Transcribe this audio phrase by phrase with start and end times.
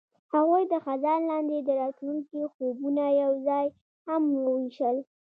[0.33, 3.67] هغوی د خزان لاندې د راتلونکي خوبونه یوځای
[4.07, 4.95] هم وویشل.